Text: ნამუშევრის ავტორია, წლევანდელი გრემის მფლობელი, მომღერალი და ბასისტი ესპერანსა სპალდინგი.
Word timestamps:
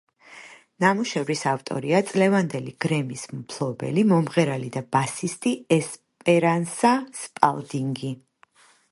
ნამუშევრის 0.83 1.41
ავტორია, 1.49 1.97
წლევანდელი 2.11 2.71
გრემის 2.85 3.25
მფლობელი, 3.41 4.03
მომღერალი 4.11 4.71
და 4.77 4.83
ბასისტი 4.95 5.53
ესპერანსა 5.77 6.95
სპალდინგი. 7.21 8.11